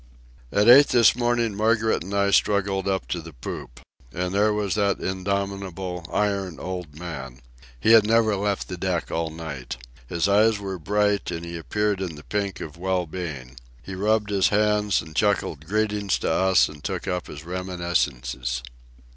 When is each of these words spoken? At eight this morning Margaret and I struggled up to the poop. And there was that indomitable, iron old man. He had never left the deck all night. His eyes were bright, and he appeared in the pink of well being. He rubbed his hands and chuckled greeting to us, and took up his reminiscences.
At 0.51 0.67
eight 0.67 0.87
this 0.87 1.15
morning 1.15 1.53
Margaret 1.53 2.03
and 2.03 2.11
I 2.15 2.31
struggled 2.31 2.87
up 2.87 3.07
to 3.09 3.21
the 3.21 3.33
poop. 3.33 3.81
And 4.11 4.33
there 4.33 4.51
was 4.51 4.73
that 4.73 4.97
indomitable, 4.99 6.09
iron 6.11 6.59
old 6.59 6.97
man. 6.97 7.39
He 7.79 7.91
had 7.91 8.03
never 8.07 8.35
left 8.35 8.67
the 8.67 8.77
deck 8.77 9.11
all 9.11 9.29
night. 9.29 9.77
His 10.07 10.27
eyes 10.27 10.57
were 10.57 10.79
bright, 10.79 11.29
and 11.29 11.45
he 11.45 11.55
appeared 11.55 12.01
in 12.01 12.15
the 12.15 12.23
pink 12.23 12.61
of 12.61 12.77
well 12.77 13.05
being. 13.05 13.57
He 13.83 13.93
rubbed 13.93 14.31
his 14.31 14.47
hands 14.49 15.03
and 15.03 15.15
chuckled 15.15 15.67
greeting 15.67 16.07
to 16.07 16.31
us, 16.31 16.67
and 16.67 16.83
took 16.83 17.07
up 17.07 17.27
his 17.27 17.43
reminiscences. 17.45 18.63